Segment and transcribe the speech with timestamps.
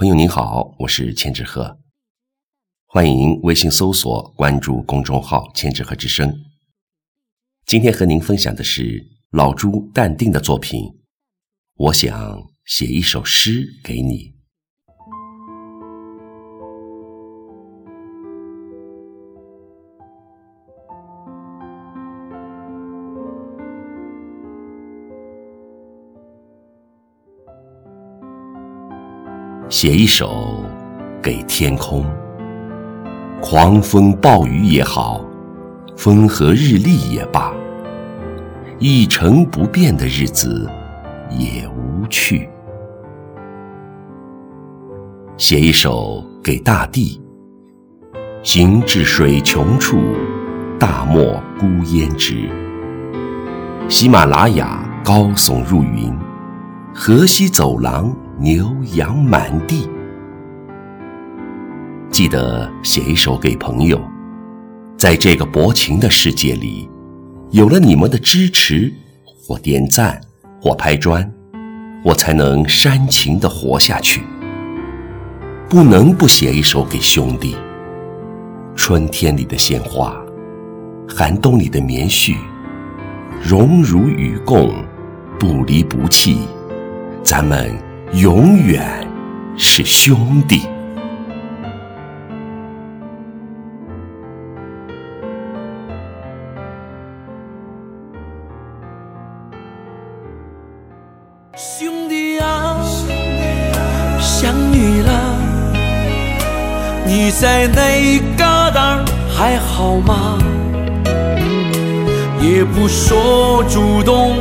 [0.00, 1.78] 朋友您好，我是千纸鹤，
[2.86, 6.34] 欢迎微信搜索关注公众号“千纸鹤之声”。
[7.68, 10.82] 今天和您分享的是老朱淡定的作品。
[11.74, 14.39] 我想写一首诗给你。
[29.70, 30.64] 写一首
[31.22, 32.04] 给天空，
[33.40, 35.24] 狂风暴雨也好，
[35.96, 37.52] 风和日丽也罢，
[38.80, 40.68] 一成不变的日子
[41.30, 42.48] 也无趣。
[45.36, 47.22] 写一首给大地，
[48.42, 50.00] 行至水穷处，
[50.80, 52.50] 大漠孤烟直。
[53.88, 56.12] 喜马拉雅高耸入云，
[56.92, 58.12] 河西走廊。
[58.42, 59.86] 牛羊满地，
[62.10, 64.00] 记得写一首给朋友。
[64.96, 66.88] 在这个薄情的世界里，
[67.50, 68.90] 有了你们的支持，
[69.36, 70.18] 或点赞，
[70.58, 71.30] 或拍砖，
[72.02, 74.22] 我才能煽情的活下去。
[75.68, 77.54] 不能不写一首给兄弟。
[78.74, 80.18] 春天里的鲜花，
[81.06, 82.38] 寒冬里的棉絮，
[83.46, 84.72] 荣辱与共，
[85.38, 86.38] 不离不弃，
[87.22, 87.89] 咱们。
[88.12, 88.84] 永远
[89.56, 90.68] 是兄弟。
[101.54, 102.76] 兄弟啊，
[104.18, 105.36] 想你了，
[107.06, 110.36] 你在那旮瘩还好吗？
[112.40, 114.36] 也不说主动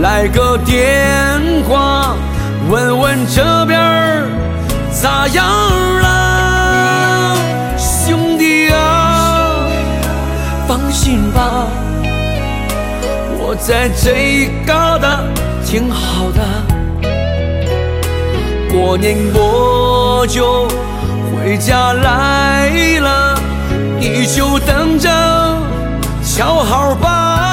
[0.00, 0.82] 来个电
[1.68, 2.16] 话。
[2.68, 3.78] 问问这边
[4.90, 5.46] 咋样
[6.02, 7.36] 了，
[7.78, 9.68] 兄弟啊，
[10.66, 11.68] 放心吧，
[13.38, 15.18] 我在这旮瘩
[15.64, 16.42] 挺好的。
[18.68, 20.66] 过年我就
[21.30, 22.68] 回家来
[22.98, 23.38] 了，
[24.00, 25.08] 你就等着
[26.24, 27.45] 瞧好吧。